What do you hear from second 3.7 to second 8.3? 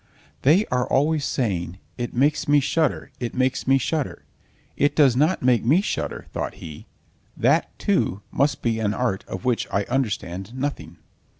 shudder!' It does not make me shudder," thought he. "That, too,